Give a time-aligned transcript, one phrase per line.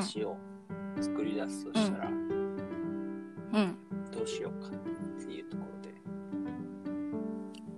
[0.00, 0.36] 菓子を
[1.00, 3.76] 作り出すとしたら、うん。
[4.10, 4.70] どうしようかっ
[5.24, 5.94] ていうところで。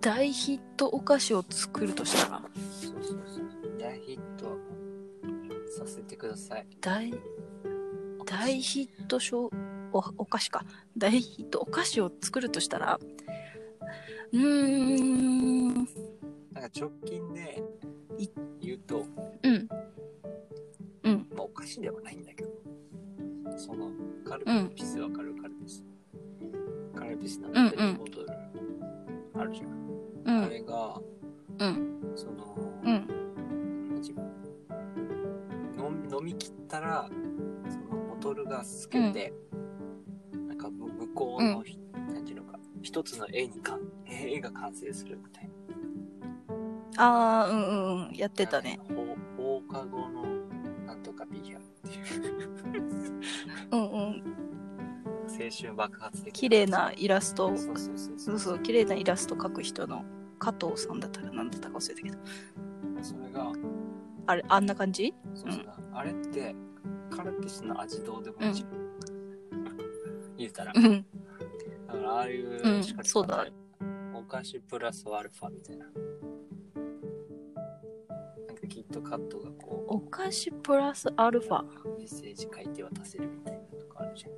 [0.00, 2.42] 大ヒットお菓子を作るとしたら、
[2.80, 3.78] そうそうそう。
[3.78, 4.56] 大ヒット
[5.78, 6.66] させてください。
[6.80, 7.12] 大、
[8.24, 9.56] 大ヒットショー
[9.92, 10.64] お、お菓子か。
[10.96, 12.98] 大ヒットお菓子を作るとしたら、
[14.32, 17.17] うーん、なんか直近
[24.48, 25.84] カルピスわかる、カルピス。
[26.94, 28.26] カルピスのペットボトル
[29.34, 29.68] あるじゃん。
[30.40, 30.50] あうん。
[30.50, 31.00] れが、
[31.58, 32.12] うん。
[32.16, 33.06] その、飲
[36.02, 37.10] み飲み切ったら、
[37.68, 39.34] そのボトルが透けて、
[40.48, 41.62] なんか向向こうの、
[42.14, 45.50] なんていうのか、一つの絵にかん絵が完成するみたい
[46.96, 47.02] な。
[47.04, 47.72] ああ、うんう
[48.04, 48.14] んうん。
[48.14, 48.80] やってたね。
[48.88, 48.94] 放
[49.36, 50.17] 放課後の
[55.50, 57.46] 春爆発的綺麗なイラスト。
[57.46, 58.18] をそうそうそう。
[58.18, 60.04] そうそう、綺麗なイラスト描く人の
[60.38, 62.18] 加藤さんだったら何だったか忘れたけど。
[63.02, 63.52] それが
[64.26, 65.14] あれ、あんな感じ？
[65.34, 66.54] そうそう、あれって
[67.10, 68.68] カルピスの味どうでもいいじゃん、
[70.36, 70.72] 言うたら。
[70.74, 71.06] うん。
[71.86, 73.46] だからああいううんそうだ。
[74.14, 75.86] お菓子プラスアルファみたいな。
[75.86, 75.94] なん
[78.56, 81.62] かキットカットがこお菓子プラスアルファ。
[81.62, 81.66] う
[81.98, 84.32] メッセージ書いて渡せるみたいなとかあるじゃん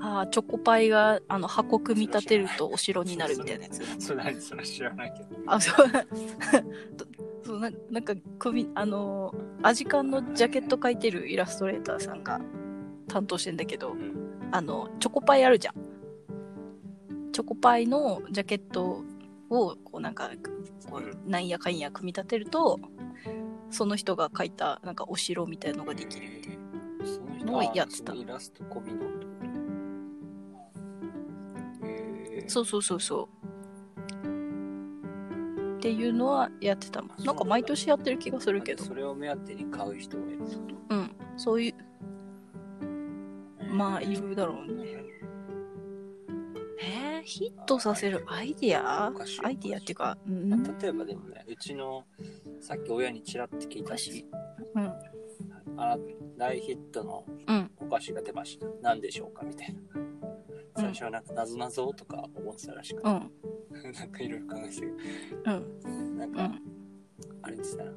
[0.00, 3.82] ああ、チョコパイがあの箱組み立てるとお城になるみたいなやつ。
[3.98, 5.86] それ何それ知らないけどあ、そう。
[7.44, 12.40] そうななんか組み、あのー、アジカンのジャケット描いてるイラストレーターさんが
[13.08, 15.74] 担当してんだけどう、んあの、チョコパイあるじゃん。
[17.32, 19.04] チョコパイのジャケット
[19.48, 20.30] を、こうなんか、
[20.90, 22.80] こうなんやかんや組み立てると、
[23.70, 26.66] その人が描いたなんかお城みたいのができるみたいな。
[27.06, 29.45] そのをやってたイラスト込みの
[32.46, 33.26] そうそうそうそう。
[35.78, 37.24] っていうのはやってたもん。
[37.24, 38.82] なんか毎年やってる気がするけど。
[38.82, 40.38] それを目当てに買う人がいる
[40.90, 41.10] うん。
[41.36, 41.78] そういう、と
[43.74, 45.04] まあ、いるだろうね。
[46.80, 49.06] えー、ヒットさせるアイディア？
[49.44, 50.62] アイディアっていうか、うん。
[50.78, 52.04] 例えばでもね、うちの、
[52.60, 54.26] さっき親にちらって聞いたし
[54.74, 54.92] うん。
[55.78, 55.98] あ
[56.38, 57.70] 大ヒットのうん。
[57.78, 58.66] お菓子が出ました。
[58.82, 59.44] 何でしょうか？
[59.44, 60.05] みたいな。
[60.76, 63.92] 最初はなんか、なぞなぞとか思ってたらしくて、うん。
[63.92, 65.80] なんかいろいろ考えてたけうん。
[65.80, 65.88] ど、
[66.18, 66.62] なんか、うん。
[67.42, 67.94] あれですたら、あ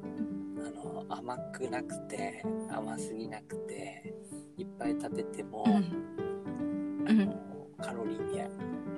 [0.70, 4.14] の、甘くなくて、甘すぎなくて、
[4.56, 7.06] いっぱい食べても、うん。
[7.08, 8.38] あのカロリーに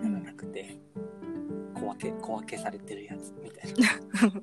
[0.03, 0.77] ならなくて、
[1.75, 4.41] 小分け、小分けされてるやつみたいな。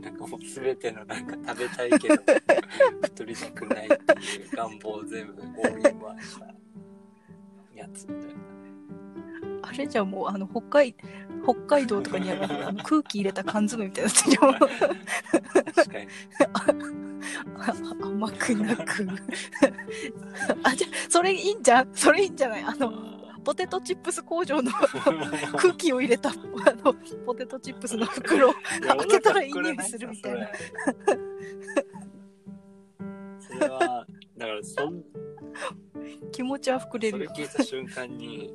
[0.00, 2.14] なんかもう全てのなんか食べたいけど、
[3.02, 6.46] 太りたくないっていう願望を全部オールインワンした
[7.74, 8.49] やつみたいな。
[9.62, 10.94] あれじゃもう、あの、北海、
[11.44, 14.52] 北海道とかにあるあの 空気入れた缶詰みたいなやつじゃん。
[15.74, 16.08] 確かに。
[16.52, 19.08] あ甘くなく。
[20.62, 22.62] あ、じゃあそれいいんじゃんそれいいんじゃない？
[22.64, 22.92] あの、
[23.44, 24.70] ポテトチップス工場の
[25.56, 26.32] 空気を入れた、あ
[26.84, 26.94] の、
[27.24, 28.54] ポテトチップスの袋を
[28.86, 30.48] 開けたらいい匂いするみたいな。
[33.40, 34.06] それは、
[34.36, 35.02] だからそん、
[36.32, 37.26] 気持ちは膨れそれ。
[37.28, 38.52] 聞いた瞬間に、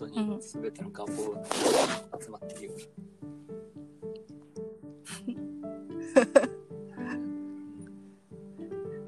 [0.00, 1.44] 当に全ての願望が
[2.18, 2.72] 集まってるよ。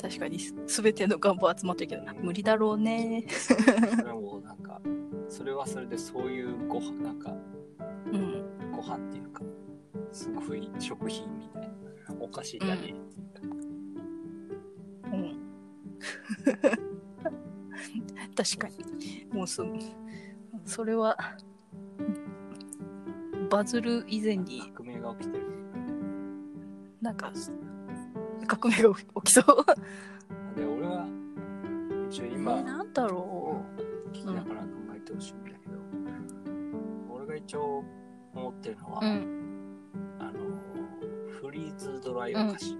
[0.00, 3.24] 確かに、すべての願望集まってるけど、無理だろうね。
[3.28, 3.62] それ
[4.08, 4.82] はもうなんか、
[5.28, 7.34] それはそれでそういうご飯、なんか、
[8.12, 8.44] うん。
[8.72, 9.42] ご飯っていうか、
[10.12, 11.68] すごい食品みたいな、
[12.20, 12.94] お菓子じゃねえっ
[13.40, 13.56] ていうか。
[15.12, 15.38] うん。
[18.34, 18.84] 確かに。
[19.32, 19.64] もうそ、
[20.64, 21.16] それは、
[23.50, 25.44] バズる以前に、革命が起きてる。
[27.00, 27.32] なんか、
[28.46, 30.56] 革命が起きそう。
[30.58, 31.06] で、俺は、
[32.08, 33.62] 一応え今、ー、なんだろ
[34.12, 35.78] 聞きながら考えてほしいんだけど、
[37.10, 37.84] 俺が一応
[38.34, 39.04] 思ってるのは、う。
[39.04, 39.78] うん。
[40.18, 40.32] あの、
[41.40, 42.74] フリーズドライお菓子。
[42.74, 42.76] っ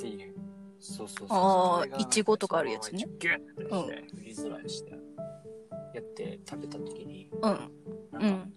[0.00, 0.34] ていう。
[0.80, 1.38] そうそうそう。
[1.38, 5.03] あーそれがいちごとかあるやつねギュッてして、フリーズドライして、
[5.94, 7.40] やって食べた時に、うん。
[7.40, 7.70] なんか、
[8.14, 8.52] うん。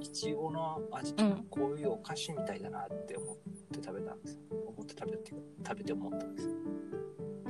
[0.00, 4.40] いちごの味とかこういうお菓子みたいだなって思って食べたんですよ。
[4.66, 5.32] 思って食べて、
[5.66, 6.54] 食べて思ったんですよ。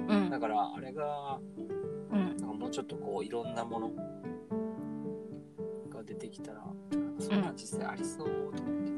[0.08, 0.40] うんだ。
[0.40, 1.38] から、あれが、
[2.11, 2.19] うん。
[2.19, 3.90] なんかもうちょっとこういろんなもの
[5.90, 8.90] が出てきたら、なんかそんな実際ありそうと思って、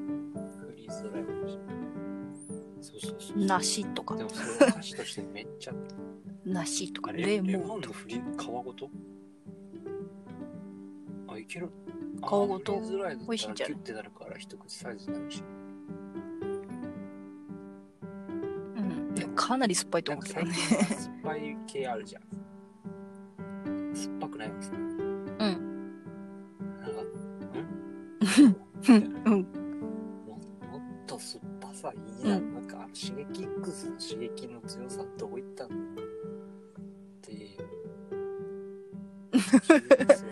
[0.66, 1.76] フリーズドライかもしれない。
[2.80, 3.44] そうそうそう。
[3.44, 5.74] 梨とかでもそれお菓子としてめっちゃ。
[6.44, 8.86] 梨とかレレモモンとかンのフリ皮ごと？
[8.86, 8.88] あ、
[11.42, 11.68] いける。
[12.18, 12.98] 皮ごと美
[13.28, 13.76] 味しいんじゃない？
[13.76, 15.42] キュッてなるから一口サイズになるし。
[18.76, 22.22] うんでもかなり酸っぱいと思うけど最ね近酸っぱい系あるじゃん。
[23.94, 25.36] 酸っぱくないですかうん
[26.80, 28.56] なんか、ん？
[28.88, 29.46] うん
[30.26, 35.78] ももっと酸っぱさいいな、うんなんかあのシゲキックスの刺激の強さどこ行ったのっ
[37.20, 37.48] ていう。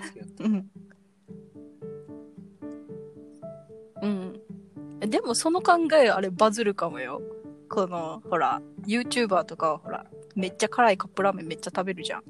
[5.30, 7.22] もその考えあれバズるかもよ。
[7.68, 10.04] このほら YouTuber とかはほら
[10.34, 12.22] めっちゃ辛いカップラーメンめっちゃ食べるじゃん。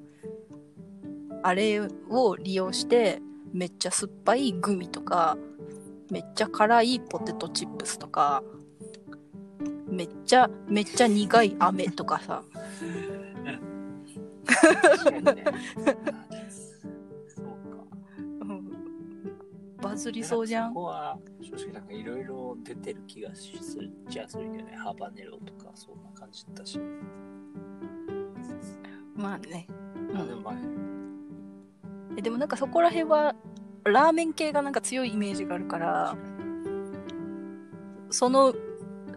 [1.43, 3.23] あれを利用して
[3.55, 5.39] めっちゃ酸っぱいグミとか
[6.11, 8.43] めっちゃ辛いポテトチップスとか
[9.89, 12.43] めっちゃめっちゃ苦い飴とかさ。
[14.45, 15.45] 確かにね。
[19.91, 23.51] バズりそうじゃんそこは正直なんかいろいろ出てる気がす
[23.81, 24.77] るじゃあするけどね。
[24.77, 26.79] ハバネロとかそんな感じだし。
[29.17, 29.67] まあね、
[30.15, 30.55] あでもまあ。
[32.17, 33.35] えでもなんかそこら辺は
[33.85, 36.17] ラーメン系がなんか強いイメージがあるから
[38.11, 38.55] その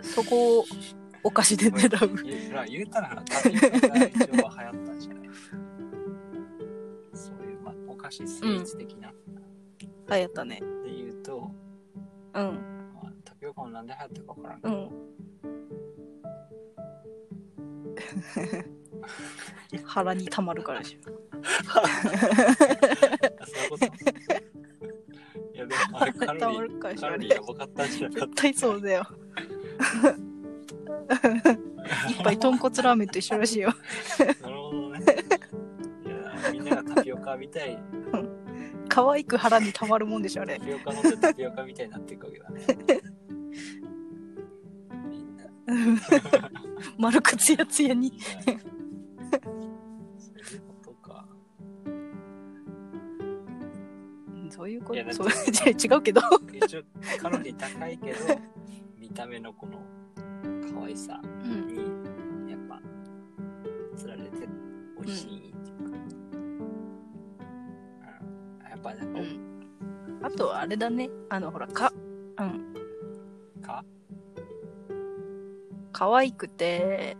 [0.01, 0.65] そこを
[1.23, 2.15] お菓子で狙う。
[2.69, 5.29] 言うたらタピオカが一応流行ったんじゃない？
[7.13, 9.13] そういう、まあ、お菓子スイーツ的な、
[10.15, 10.61] 流行ったね。
[10.83, 11.51] で言うと、
[12.33, 12.43] うん。
[12.93, 14.89] まあ、タピオカもなんで流行ったかわからんけど、うん。
[19.85, 20.99] 腹にたまるからでしょ。
[21.67, 21.81] あ
[23.45, 29.07] そういうこといやでもあれカたロリまるからでしょーカロリーやばかったんじゃなかっ絶対そうだよ。
[32.09, 33.73] 一杯豚骨ラーメンと一緒らしいよ。
[34.17, 35.05] たなるほどね。
[36.05, 37.77] いやみんながタピオカみたい
[38.93, 40.59] 可愛く腹にたまるもんでしょあれ。
[40.59, 42.63] タピオカ飲んでタピオカみたいになっていくわけだね。
[45.09, 45.45] みんな。
[46.99, 48.13] 丸くツヤツヤに。
[50.19, 51.25] そういうことか。
[54.51, 56.21] そういうこいやだってとそうじゃあ違うけど。
[56.53, 56.83] 一応
[57.19, 58.19] カロリー高いけど
[58.99, 59.81] 見た目のこの
[60.71, 61.65] 可愛さうん。
[62.45, 62.79] にやっぱ
[63.97, 64.47] つられて
[65.03, 65.49] 美味しい。
[65.49, 65.62] っ
[68.91, 71.09] ていうか、うん、あとはあれだね。
[71.29, 71.93] あのほらか
[72.37, 72.73] うん。
[73.61, 73.85] か？
[75.91, 77.15] 可愛くて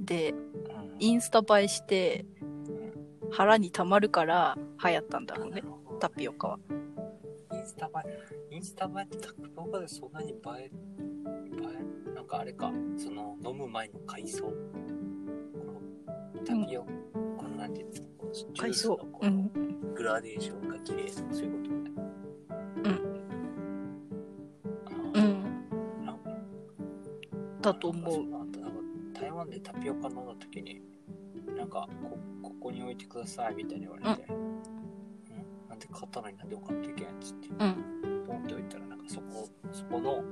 [0.00, 0.96] でうん。
[0.98, 2.26] インスタ映えして
[3.30, 5.62] 腹にたまるから流行ったんだろうね。
[6.00, 6.58] タピオカは。
[7.52, 7.90] インスタ映
[8.50, 8.54] え？
[8.56, 10.70] インスタ映えってタピオカでそんなに映え映え？
[12.14, 12.72] なんかあれか。
[12.96, 14.42] その飲む前の海藻？
[14.42, 14.52] こ
[15.66, 16.92] のタピオカ、
[17.36, 18.08] このなんていうんですか？
[18.58, 19.58] 海藻このう。
[19.58, 21.42] んグラデーションが綺麗とかそう。
[21.46, 21.70] いうこと
[22.80, 25.42] うーん。
[26.04, 26.30] なんか
[27.60, 28.24] だと思そう。
[28.26, 28.58] なんか
[29.12, 30.80] 台湾でタピオカ飲んだ時に
[31.56, 34.62] なんかこここに置いてくださいみたいに言われて、うん。
[35.68, 37.48] なんで買ったのになんで置かんといけないっつって。
[37.48, 37.56] うん。
[38.26, 40.22] ポンって置いたらなんかそこそこの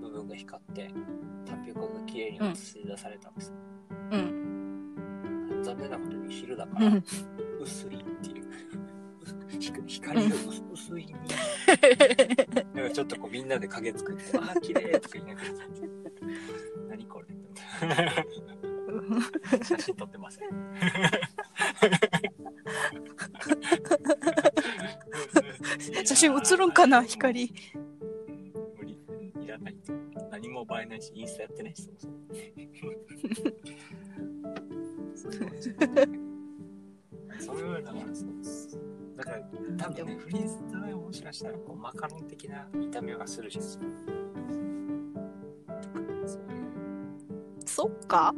[0.00, 0.90] 部分が光って
[1.44, 3.52] タピオカが綺麗に映し出されたんです、
[4.12, 4.47] うん
[5.68, 7.04] 残念なことに昼だかうらん。
[7.60, 8.44] 薄いっていう。
[9.60, 11.12] 光光が薄薄いに。
[12.74, 15.48] なんかちょっとこうみんなで影作って「あー綺麗とか言いながら
[16.88, 17.26] 何これ。
[19.62, 20.48] 写真撮ってません。
[26.06, 27.52] 写真写るんかな光。
[28.78, 28.98] 無理。
[29.44, 29.92] いらないと
[30.30, 32.14] 何も映えないしインスタやってないしそもそも
[36.04, 37.82] いうことそれは
[38.14, 38.78] そうです。
[39.16, 39.40] だから
[39.76, 43.60] 多分ねフリーズドライはもしかしたらこうマカロン的な見た目がするし。
[43.60, 43.90] そういう
[47.66, 48.34] そっか。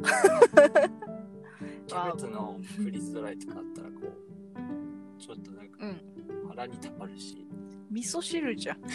[1.87, 6.01] キャベツのフリーズドライとかあったらこうちょっとなんかうん。
[6.49, 7.47] 腹にたまるし、
[7.89, 8.77] 味噌汁じゃん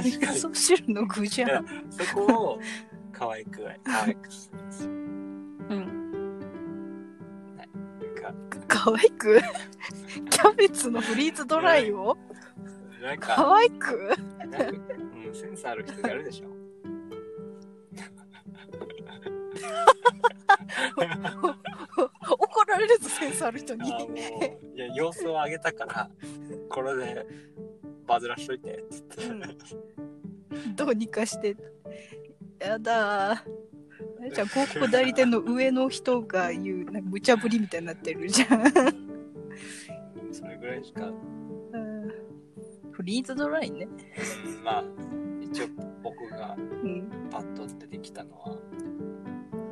[0.00, 1.66] 味噌汁の具じゃん。
[1.90, 2.60] そこを
[3.12, 4.90] 可愛く可愛くするんですよ。
[4.90, 4.92] う
[5.74, 6.10] ん。
[7.56, 7.68] なん
[8.14, 8.34] か。
[8.68, 9.40] 可愛く？
[10.30, 12.16] キャベツのフリーズドライを？
[13.02, 13.34] なんか。
[13.36, 14.10] 可愛く？
[14.42, 16.48] うん、センスある人がやるでしょ。
[22.38, 23.88] 怒られるずセンスある人に。
[23.88, 23.92] い
[24.78, 26.10] や様子を上げたから
[26.68, 27.26] これで
[28.06, 29.16] バズらしといてっつって、
[30.74, 31.56] どうにかして。
[32.58, 33.44] やだ
[34.32, 38.64] じゃん広告代理店の上の人が言うなんか無茶ぶりみたいになってるじゃん。
[40.32, 42.12] それぐらいしか、うん。
[42.92, 43.88] フリーズドライね。
[44.46, 44.84] うんまあ
[45.40, 45.66] 一応
[46.02, 47.10] 僕がうん。
[47.30, 48.56] パッと出てきたのは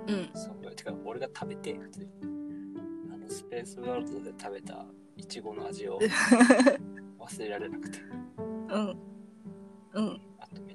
[0.09, 0.31] うん。
[0.35, 2.09] そんぐらいてか俺が食べて普通に。
[3.13, 4.85] あのスペースワールドで食べた
[5.21, 5.99] いちごの味を
[7.21, 7.99] 忘れられなくて。
[8.39, 8.97] うん。
[9.93, 10.21] うん。
[10.39, 10.75] あとめ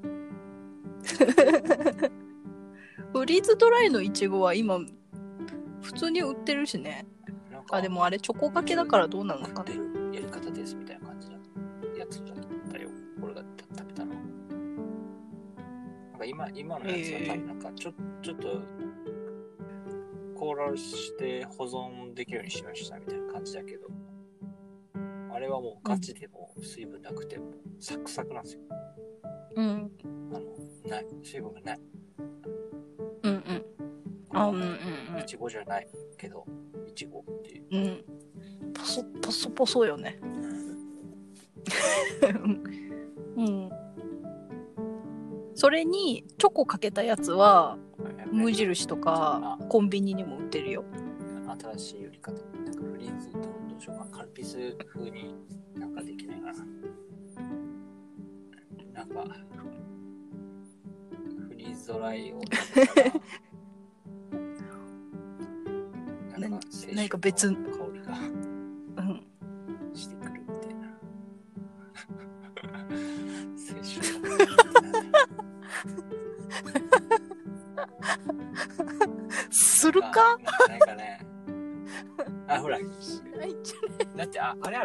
[3.11, 4.79] フリーズドライのいちごは今
[5.81, 7.07] 普通に売ってるしね。
[7.71, 11.37] あでもあれチョコがけだからどうなのか食ってるやり方ですみたいな感じの
[11.97, 12.37] やつだっ
[12.71, 12.89] たよ。
[13.23, 14.19] 俺が食べたのな
[16.17, 18.61] んか今今のやつは多分なんかちょ,、ちょっと
[20.35, 23.87] 凍らして保存できるようにしましたみたいな感じだけど
[25.35, 28.61] あれはもうガチでも水分なくてもサクサクなんですよ。
[29.57, 29.91] うん。
[30.31, 30.45] あの
[30.89, 31.05] ない。
[31.21, 31.79] 水分がない。
[33.23, 33.65] うんうん。
[34.29, 36.45] あうんうんいちごじゃないけど
[36.87, 37.65] いちごっていう。
[37.69, 37.83] うん。
[37.83, 38.05] うん
[38.73, 40.19] ポソポソポソよね。
[43.35, 43.69] うん。
[45.53, 47.77] それにチョコかけたやつは
[48.31, 50.85] 無印とかコンビニにも売ってるよ。
[51.75, 52.33] 新しい売り方
[54.55, 55.35] かなカルピス風に
[55.77, 56.65] なんかできないかな。
[58.93, 59.25] なんか
[61.49, 62.41] フリーズドライを
[66.39, 66.59] なんか
[66.93, 67.51] 何か別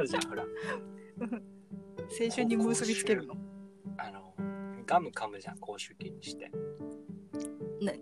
[0.01, 0.43] るじゃんほら。
[0.43, 3.35] 青春に結びつけるの？
[3.99, 4.35] あの
[4.87, 6.51] ガム噛むじゃん口臭菌にして。
[7.81, 8.01] ね。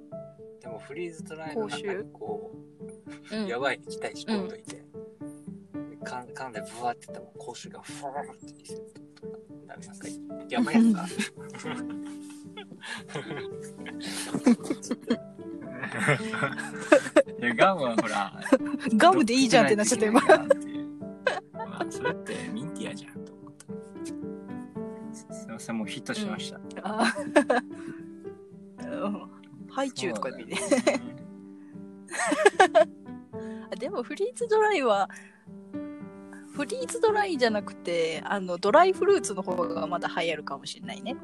[0.60, 2.52] でもフリーズドライの中にこ
[3.30, 3.46] う、うん。
[3.46, 4.82] やばい液体仕込んどいて、
[6.04, 9.88] かん噛んでブワーってやっても口臭がフワーってリセットとかなんか
[10.48, 11.06] やばいやつが
[17.40, 18.40] いやガムはほら
[18.96, 20.20] ガムでいいじゃんってなっちゃった今
[34.48, 35.08] ドライは
[36.54, 41.16] フリーズドライじゃなくてあのドライフルーツの方がまだ流行るかもしれないね。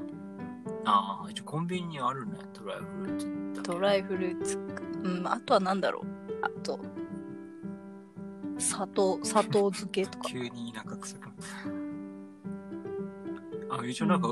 [0.85, 2.35] ああ一応コンビニにあるね。
[2.53, 4.83] ドライフルーツドライフルーツか。
[5.03, 6.07] うんあとは何だろう。
[6.43, 6.79] あと
[8.59, 10.29] 砂糖砂糖漬けとか。
[10.31, 11.29] 急に田舎臭く
[13.71, 14.29] あ一応なんか、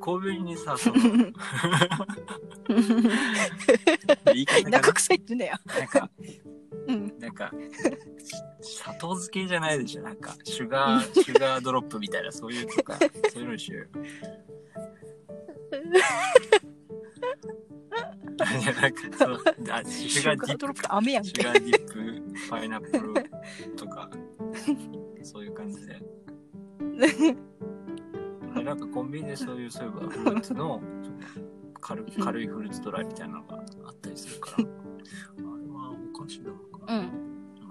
[0.00, 0.96] コンビニにさその
[4.32, 6.49] 言い方がね田舎臭いってねやなんかうん
[7.20, 7.52] なんか
[8.60, 10.02] 砂糖漬けじゃないでしょ。
[10.02, 12.98] なんかシュガーシュガードロップみたいなそういうとか
[13.32, 13.76] そういうのでしょ。
[13.76, 13.78] い
[18.64, 21.28] やなんかそうあシシュガーディッププって飴やんけ。
[21.28, 23.12] シュガーディップパイナップル
[23.76, 24.10] とか
[25.22, 26.00] そういう感じで。
[28.54, 30.82] でなんかコンビニでそういうそういえばフルーツの
[31.80, 33.62] 軽軽いフルーツドライみたいなのが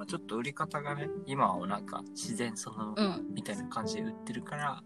[0.10, 3.28] ちょっと売り方がね今はなんか自然そのうん。
[3.32, 4.82] みたいな感じで売ってるから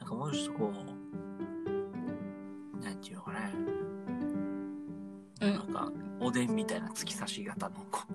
[0.00, 0.74] なんかもうちょっとこう
[2.84, 3.54] なんていうのかね。
[5.40, 5.52] うん。
[5.54, 8.12] なんかおでんみたいな突き刺し型のこう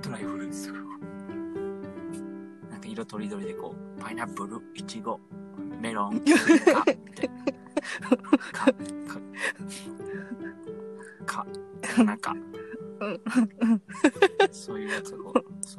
[0.00, 0.70] ドライフルーツ
[2.70, 5.18] なんか色とりどりでこうパイナップルいちご
[5.80, 6.84] メロンみたいなか
[11.26, 11.44] か
[11.94, 12.36] かなんか
[13.00, 13.20] うん
[14.52, 15.29] そういうやつを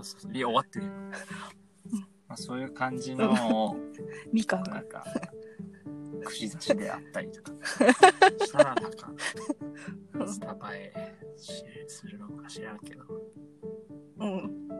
[0.03, 0.91] そうそういや終わってるよ、
[2.27, 3.75] まあ、そういう感じの
[4.31, 5.03] みかんなんか
[6.25, 7.51] 串刺しであったりとか
[8.45, 9.11] したらなんか
[10.27, 10.93] スタバへ
[11.87, 13.03] するのか知らんけど
[14.19, 14.71] うん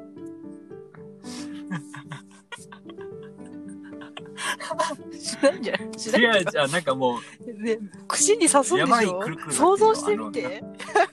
[5.17, 10.63] しないんじゃないしない違うじゃなんかもうね、串に刺すんでしょくるくる想像してみて。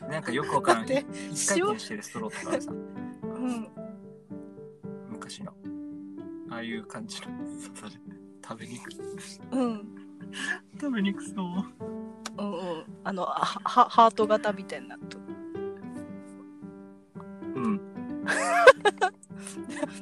[0.01, 3.69] うなんかよくわからんだって一回転してるストローとかさうん。
[5.29, 5.53] 昔の
[6.51, 7.27] ああいう感じの。
[7.27, 7.93] 刺され
[8.43, 8.91] 食べにく。
[8.93, 8.97] い
[9.53, 9.87] うん。
[10.81, 11.35] 食べにくそう
[12.39, 12.85] うんうん。
[13.05, 15.19] あの、ははハート型みたいになっと。
[17.57, 17.77] うん。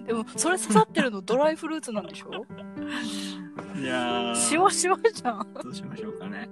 [0.14, 2.46] もそれ刺さってるのドライフルーツなんでしょ？
[3.80, 4.36] いやー。
[4.36, 5.52] しわしわじゃん。
[5.54, 6.48] どうしましょうかね。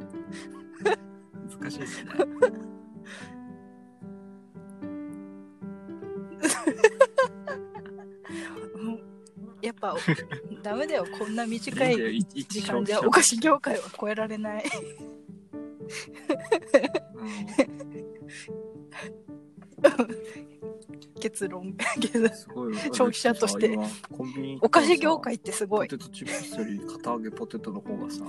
[1.61, 2.11] 難しいですね
[10.63, 14.65] ダメだよこんな短い時間じゃ消費者お菓子業界は超えられない。
[21.21, 21.75] 結論。
[22.93, 23.79] 消費者として
[24.61, 25.89] お菓子業界ってすごい。
[25.89, 28.25] ポテトチップスより片揚げポテトの方がさ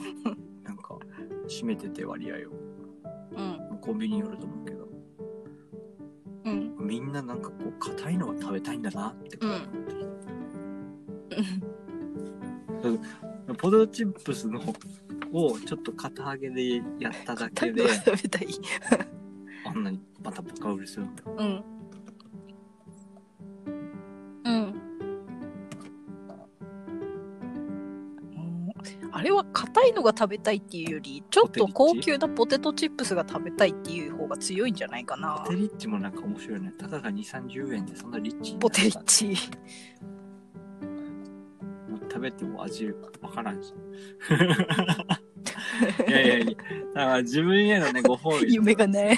[0.64, 0.98] なんか
[1.48, 2.40] 占めてて割合を
[3.38, 3.80] うん。
[3.82, 4.88] コンビニによると思うけど
[6.46, 6.76] うん。
[6.80, 10.05] みんななんかこう硬いのが食べたいんだなってうん思って
[13.58, 14.60] ポテトチップスの
[15.34, 18.48] をちょっと片揚げでやっただけで 食べたい。
[19.66, 21.24] あんなにまたバカ売れするんだ。
[21.26, 21.64] うん。
[24.46, 24.82] うん。
[29.12, 35.44] あれは硬いのが食べたいっていうよりちょっと高級なポテトチップスが食べたいっていう方が強いんじゃないかな。
[35.46, 36.72] ポテリッチもなんか面白いね。
[36.78, 39.36] たかが2 3 0円でそんなリッチにポテリッチ
[42.16, 42.88] 食べても味
[43.22, 43.74] わからんし
[46.08, 48.54] いやいやいやだから自分へのねご褒美。
[48.54, 49.18] 夢がない。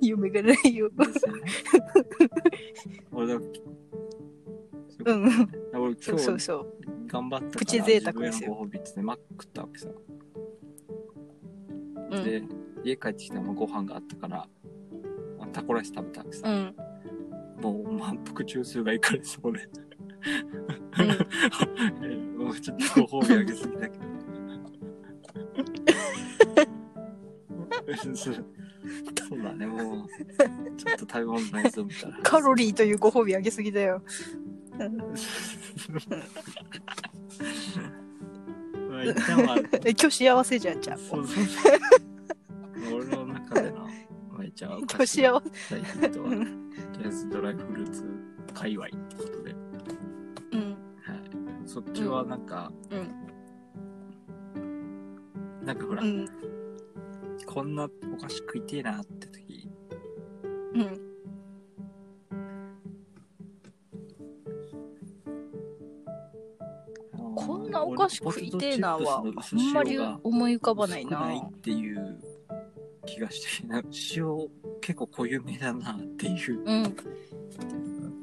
[0.00, 0.88] 夢がないよ。
[0.88, 1.42] ですよね。
[3.12, 3.42] 俺だうん。
[5.74, 6.72] 俺そ今日うそうそう。
[7.06, 9.88] 頑張ったからプチ贅沢でご褒美ってマック食ったわけさ、
[12.10, 12.24] うん。
[12.24, 12.42] で
[12.84, 14.48] 家帰ってきたらご飯があったから
[15.38, 16.74] まあタコライス食べたわけさ、うん。
[17.60, 19.68] もう満腹中枢がいかれそうで
[22.60, 24.04] ちょっとご褒美あげすぎだけど。
[27.96, 30.08] そうそうだねもう
[30.76, 34.02] ちょっと食べ物ないぞみたいなカロリーというご褒美あげすぎだよ、
[34.78, 34.96] うん
[38.90, 39.56] まあ一旦は。
[39.84, 41.44] え今日幸せじゃんじゃんそうそう。
[42.94, 43.88] 俺の中での、
[44.36, 45.76] 今日幸せ。
[46.08, 46.34] とり
[47.04, 48.04] あえずドライフルーツ
[48.52, 49.39] 界隈ってこと
[51.72, 53.14] そっちはなんか、うん。
[55.64, 56.28] なんかほら、うん。
[57.46, 57.88] こんなお
[58.20, 59.70] 菓子食いてえなって時、
[60.74, 61.00] うん。
[67.36, 69.32] こんなお菓子食いてえなはあん
[69.72, 71.18] まり思い浮かばないな。
[71.20, 72.20] 少ないっていう
[73.06, 73.80] 気がして、な
[74.16, 74.48] 塩
[74.80, 76.82] 結構濃ゆめだなっていう、うん。
[76.82, 77.12] なんてい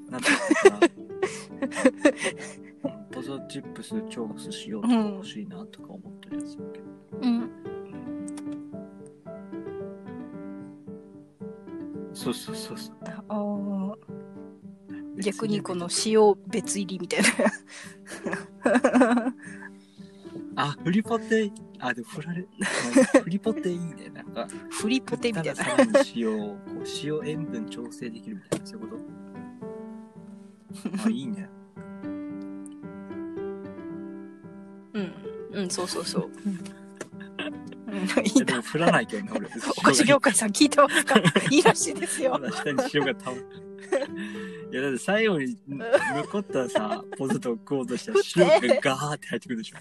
[0.04, 0.20] うな。
[3.18, 6.86] ポテトチップス超寿司用とか欲しいなとか思ったりはするけど。
[7.22, 7.50] うん
[12.14, 12.96] そうそうそうそう。
[13.30, 13.96] あー
[15.24, 17.28] 逆にこの塩別入りみたいな
[20.56, 22.46] あ、フリポテ、あ、でも振られ、
[23.24, 24.10] フリポテいいね。
[24.14, 29.04] なんか、フリポテみたいなさらに塩を、こう塩塩分調整できるみたいな、そういうこと
[31.06, 31.50] あ、いいね。
[34.98, 39.48] うんうんそうそうそう、うん、いいでも振らないけどね、俺。
[39.78, 41.20] お菓子業界さん聞いてますか？
[41.52, 43.46] いいらしいですよまだ下に塩がたまる。
[44.72, 49.78] いや、だって最後に残ったさ、 ポテトを食おうとしたら塩がガーって入ってくるでしょ。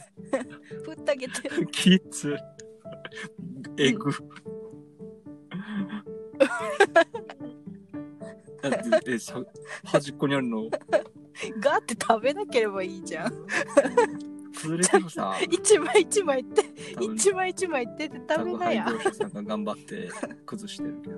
[0.84, 1.32] 振ってあげて
[1.72, 2.36] キッズ。
[3.78, 4.12] エグ。
[8.62, 9.42] だって、え、さ、
[9.84, 10.68] 端っこにあるの、
[11.60, 13.32] ガーって食べなければいいじゃん
[14.66, 16.64] 崩れてもさ、一枚一枚って
[17.00, 18.86] 一枚一枚ってって食べなや。
[19.12, 20.10] さんが頑張って
[20.44, 21.16] 崩してるけど。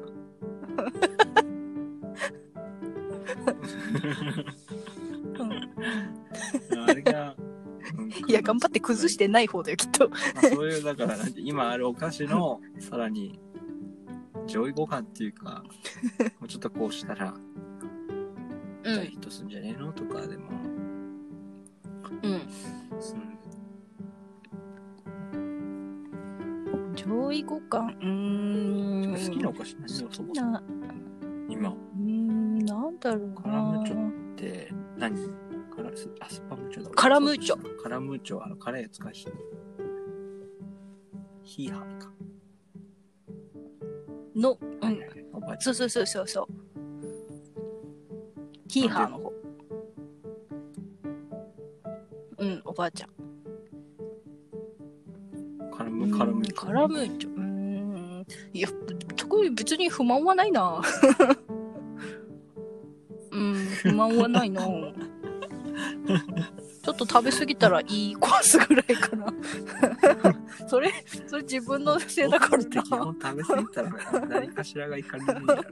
[6.87, 7.49] あれが、うん
[8.29, 10.09] いや頑張って崩してない方だよきっと。
[10.11, 13.41] まあそういう、だから、なんて今あるお菓子の、さらに、
[14.47, 15.65] 上位互換っていうか、
[16.39, 18.97] もうちょっとこうしたら、うん。
[18.97, 19.93] 大ヒットするんじゃねえの？
[19.93, 20.51] とかでも、
[22.23, 22.41] うん。
[23.01, 23.38] すん
[27.29, 28.07] 上位互換う
[29.11, 30.61] ん好きなお菓子何をそもそも
[31.51, 35.15] 今うんなんだろうカラムーチョって何
[35.75, 38.83] カラスあスパムチョだカラムーチョカラムーチョあの辛い。
[38.83, 39.27] やつかヒ
[41.43, 42.13] ヒーハーか、
[44.37, 44.99] のうんはい。
[44.99, 45.05] は
[45.55, 45.57] い。
[45.61, 46.47] そうそうそうそうそう
[48.69, 49.33] ヒーハーの方
[52.39, 53.11] うんおばあちゃん
[56.17, 58.69] カラムーチョカラムーチョうーんいや
[59.17, 60.83] 特に別に不満はないな
[63.31, 64.63] うん不満はないな
[66.89, 69.27] ちょっと食べ過ぎたらいいコースぐらいかな。
[70.67, 70.91] それ、
[71.27, 73.29] それ自分のせいだから基本な。
[73.29, 73.91] 食べ過ぎたら
[74.27, 75.63] 何かしらがいかれるんだよ。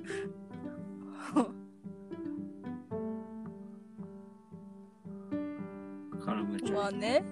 [6.27, 6.45] から
[6.75, 7.25] まあね。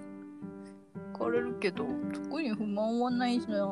[1.17, 3.65] 枯れるけど、特に不満はないしな。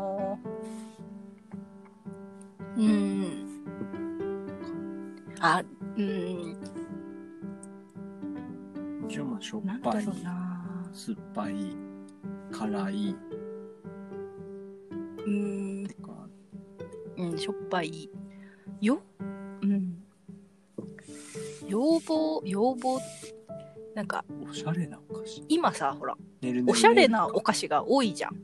[2.78, 3.64] うん。
[5.42, 5.62] あ、
[5.98, 6.58] うん。
[9.08, 10.90] 一応まあしょっぱい、うな。
[10.94, 11.76] 酸っぱい、
[12.52, 13.16] 辛い
[15.26, 15.88] うん。
[17.18, 18.10] うん、しょっぱい。
[18.82, 19.02] よ、
[19.62, 20.04] うん。
[21.68, 23.00] 要望、要望、
[23.96, 25.44] なんか、おしゃれなお菓子。
[25.50, 26.72] 今さ、ほら、ねるねるね。
[26.72, 28.36] おしゃれなお菓子が多いじゃん。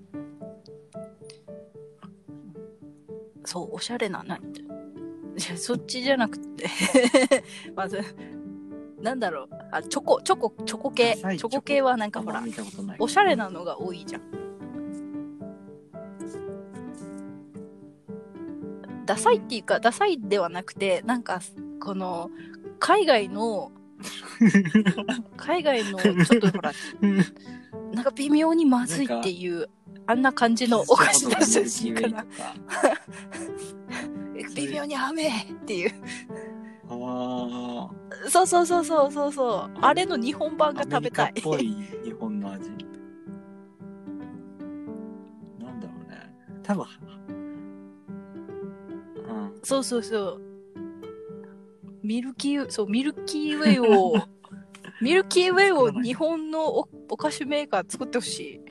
[3.45, 4.41] そう、おしゃれな、ない
[5.49, 6.67] や、そっちじゃなくて、
[7.75, 7.99] まず、
[9.01, 11.37] なんだろう、あ、チョコ、チョコ、チョコ系、チダサい。
[11.37, 12.97] ョコ系はなんかほらあんま、見たことない。
[12.99, 14.21] おしゃれなのが多いじゃん。
[19.05, 21.39] ダサいっていうか、ダサいではなくて、なんか、
[21.79, 22.29] この、
[22.79, 23.71] 海外の、
[25.37, 26.71] 海外の、ちょっとほら、
[27.93, 29.69] なんか微妙にまずいっていう、
[30.05, 32.25] あんな感じのお菓子出してほしいかな。
[34.55, 35.91] 微妙に甘えっていう。
[36.91, 37.89] あ
[38.29, 39.77] そうそうそうそうそうそう。
[39.81, 41.41] あれの日本版があ、食べたいアメリ。
[41.41, 41.67] カっぽい
[42.03, 42.69] 日本の味。
[45.59, 46.33] なんだろうね。
[46.63, 46.85] 多分、
[47.29, 47.31] う
[49.33, 49.59] ん。
[49.63, 50.48] そうそうそう。
[52.03, 54.13] ミルキー、そう、ミルキーウェイを、
[55.01, 58.61] ミルキーウェイを日本のおお菓子メーカー作ってほしい。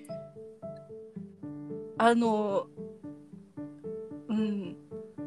[1.99, 2.67] あの、
[4.29, 4.77] うん。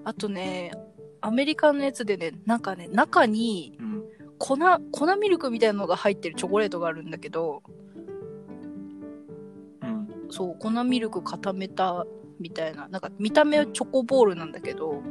[0.04, 0.72] あとね、
[1.20, 4.04] アメリカのやつでね、なんかね、中にうん。
[4.38, 4.58] 粉、
[4.92, 7.62] 粉ミルクみたいなのが入ってるチョコレートがあるんだけど、
[9.84, 10.08] うん。
[10.30, 12.08] そう、粉ミルク固めた
[12.40, 15.04] みたいな、なんか見た目はチョコボールなんだけど、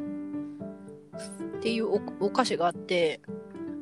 [1.58, 1.88] っていう
[2.20, 3.20] おお菓子があって、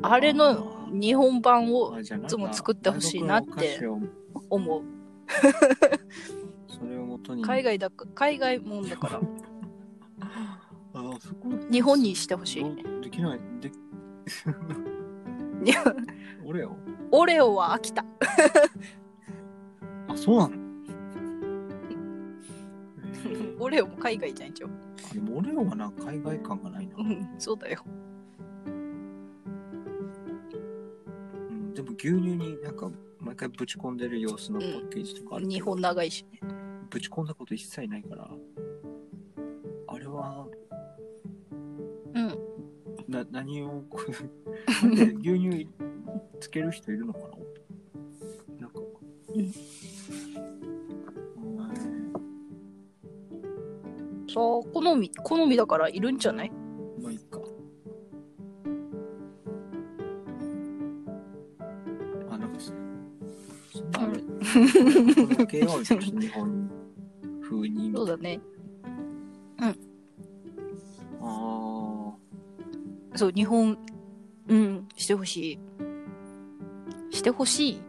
[0.02, 3.80] あれの日本版をいつも作ってほしいなって
[4.50, 4.82] 思う。
[6.68, 7.42] それをもとに。
[7.44, 9.20] 海外だか、海外もんだから、
[10.94, 12.64] あそこ日本にしてほしい。
[13.02, 13.40] できない。
[13.60, 13.68] で、
[15.64, 15.82] いや
[16.44, 16.76] 俺よ。
[17.10, 18.04] オレオは飽きた。
[20.08, 20.54] あ、そうなの？
[23.26, 24.68] えーオレオも海外じゃん、一応。
[25.12, 26.96] でも俺はな海外感がないな。
[26.98, 27.82] うん、そうだよ。
[28.66, 28.70] う
[31.50, 36.40] ん、でも牛乳になんか毎回ぶち込んでる様子のパッケージとかあるけど、日本長いしね。
[36.90, 38.30] ぶち込んだこと一切ないから、
[39.88, 40.46] あれは、
[42.14, 42.38] うん。
[43.08, 45.68] な、何をこう、なんで牛乳
[46.40, 47.26] つける人いるのかな？
[48.60, 48.80] なんか、
[49.34, 49.52] うん
[55.28, 56.50] 好み、だからいるんじゃない？
[57.02, 57.38] まあいいか。
[62.30, 62.72] あ、なんかそ、
[63.98, 64.24] あれ、こ
[65.38, 66.70] の系はちょっと日本
[67.42, 67.92] 風に。
[67.94, 68.40] そうだね。
[69.60, 69.74] あ
[73.14, 73.76] そう、日本、
[74.48, 75.58] うん、してほし
[77.10, 77.16] い。
[77.16, 77.82] してほしい。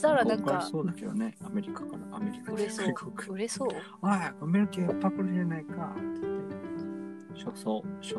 [0.00, 0.14] したあ。
[0.14, 2.94] らなんかそうだけどね、アメリカから、アメリカ売れそう。
[3.28, 3.68] 売れそう。
[4.02, 7.44] アメリカパクリじゃないかって言って。
[7.44, 8.14] 初相、初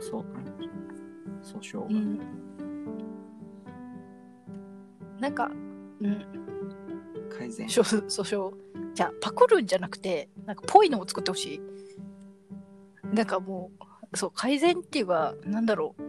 [1.41, 1.85] 訴訟が。
[1.87, 2.19] うん。
[5.19, 5.51] なんか、
[6.01, 6.25] うん、
[7.29, 7.67] 改善。
[7.67, 8.53] 訴訴訟。
[8.93, 11.61] じゃあ、パクるんじゃなくて、なんか、ぽいのを作ってほしい。
[13.15, 13.71] なんかも
[14.11, 16.00] う、そう、改善っていうか、なんだろう。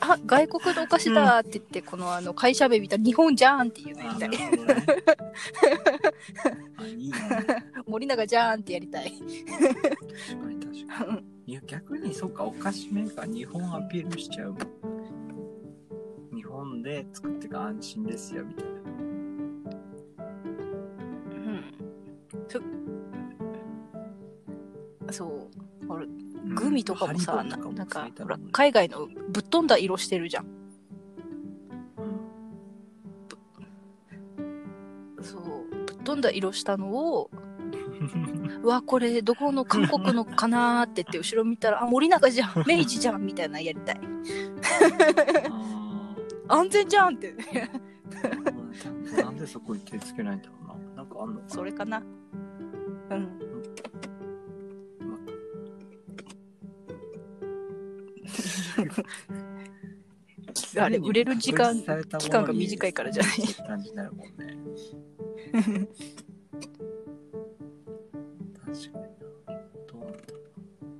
[0.00, 4.28] あ、外国のお菓子だって言って、このあの会社名見たら日本じゃんっていうのやたい。
[4.30, 4.38] ね。
[6.76, 7.16] あ、いいね。
[7.86, 9.12] 森永じゃんってやりたい。
[9.12, 9.26] 確
[10.40, 11.52] かに確かに。
[11.52, 14.56] いや、逆に、そっか、お菓子メーカー日本アピールしちゃう。
[16.34, 18.70] 日本で作ってか安心ですよ、みたいな。
[21.30, 21.64] うん。
[22.48, 22.60] そ
[25.12, 25.92] そう。
[25.92, 30.46] あれうんグミとかもさ、ななんかほら海外のぶっ飛んだ色してるじゃん。
[35.22, 35.42] そう。
[35.86, 37.30] ぶっ飛んだ色したのを、
[38.62, 44.00] うわ、これどこの韓国のかなーって言って後ろ見たら、あ、森永じゃん、 明治じゃんみたいなのやりたい。
[45.50, 46.14] あ
[46.48, 47.34] 安全じゃんって。
[47.34, 50.96] ーなんでそこに手つけないんだろうな。
[50.96, 52.02] なんかあんのそれかな。
[53.10, 53.28] うん。
[60.80, 61.76] あれ売れる時間
[62.18, 63.38] 期間が短いからじゃない？
[63.66, 64.56] 感じになるもんね。
[68.64, 69.08] 確かにな。
[69.86, 70.38] どうなんだろ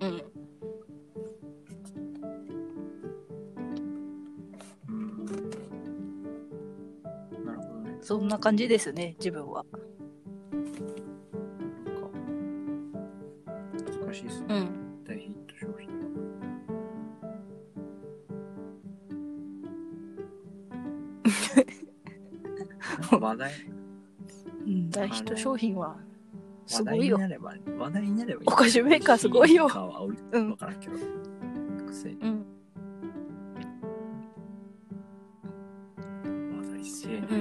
[0.01, 0.09] うん。
[0.09, 0.25] う。
[4.89, 5.27] うん。
[7.45, 7.99] なるほどね。
[8.01, 9.65] そんな感じですね、自分は。
[14.05, 14.47] 難しいですね。
[14.49, 14.69] うん。
[23.29, 23.53] 話題
[24.67, 25.97] うん、大ヒット商品は
[26.67, 27.19] すごいよ。
[27.19, 27.29] 話
[27.91, 28.47] 題になればいい。
[28.47, 29.67] お菓子メーカーすごいよ
[30.33, 30.97] うんわからんけど。
[31.87, 32.45] くせにうん。
[36.59, 37.27] 話題性ね。
[37.31, 37.39] うん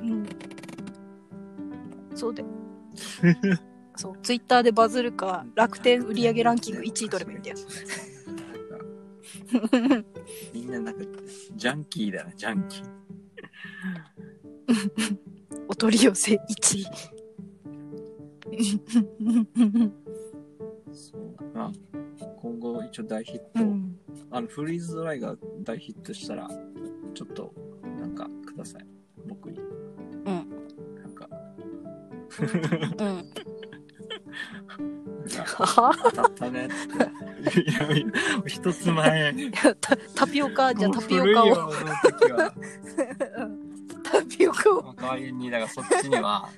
[0.00, 0.26] うん。
[2.14, 2.44] そうで。
[3.94, 7.56] そう、ツイッターでバズるか、楽天売上ランキング1位取ればいいんだよ。
[10.52, 11.00] みんななんか、
[11.54, 13.05] ジャンキーだな、ジャンキー。
[15.68, 16.38] お取り寄せ1
[16.78, 16.84] 位。
[20.92, 21.72] そうまあ、
[22.40, 23.98] 今後一応大ヒット、うん。
[24.30, 26.48] あの、フリーズドライが大ヒットしたら、
[27.14, 27.52] ちょっと、
[27.98, 28.86] なんか、ください。
[29.26, 29.58] 僕に。
[29.58, 30.24] うん。
[30.24, 31.28] なんか、
[32.98, 33.24] うん。
[35.26, 36.74] なんかは当たったねって。
[37.60, 38.06] い やいや、
[38.46, 39.34] 一つ前。
[39.80, 41.46] タタピオカ、じゃあタピオ古いカを。
[41.48, 41.70] よの
[42.18, 42.54] 時は、
[44.46, 44.94] タピオカを。
[44.94, 46.48] 代わりに、だからそっちには、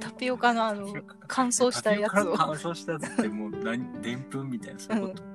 [0.00, 0.94] タピオカのあの、
[1.26, 2.34] 乾燥したやつを。
[2.36, 5.22] 乾燥したやつってもう何、でんぷんみたいな、そういうこと。
[5.24, 5.32] うん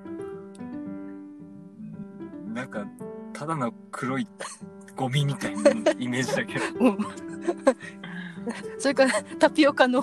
[2.53, 2.87] なんか、
[3.33, 4.27] ただの黒い
[4.95, 5.69] ゴミみたいな
[5.99, 6.65] イメージだけど。
[8.79, 10.01] それからタピオカの、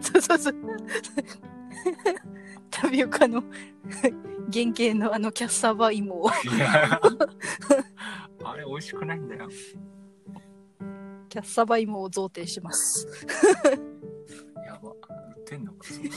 [0.00, 0.54] そうそうそう。
[2.68, 3.44] タピオカの
[4.52, 7.00] 原型のあのキャッサバ芋をいや、
[8.62, 9.48] れ美味しくないんだよ。
[11.28, 13.06] キャッサバ芋を贈呈します。
[14.66, 14.90] やば。
[14.90, 14.94] 売
[15.40, 16.10] ってんのか、 そんな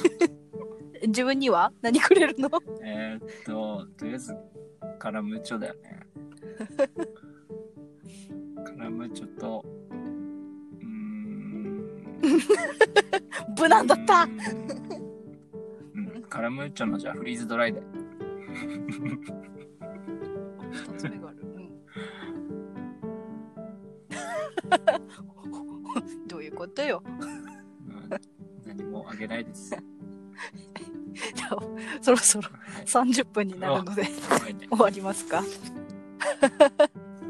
[1.08, 1.72] 自分には？
[1.82, 2.50] 何くれるの？
[2.84, 4.36] えーっと、とりあえず、
[5.00, 6.00] カラムーチョだよね。
[8.66, 11.86] カラムーチョと、うーん。
[13.60, 14.30] 無難だったうー
[15.96, 17.82] んうん、カラムーチョのじゃあフリーズドライで。
[26.28, 27.02] どういうことよ。
[27.06, 27.46] うん、
[28.66, 29.70] 何もあげないです。
[31.34, 31.58] じゃあ
[32.02, 35.42] そろそろはい、30分になるのではいね 終わりますか？
[35.42, 35.52] 終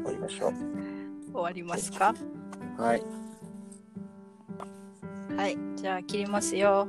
[0.04, 0.52] わりましょう。
[1.32, 2.14] 終わりますか？
[2.78, 3.02] はい。
[5.36, 5.56] はい。
[5.76, 6.88] じゃあ切りますよ。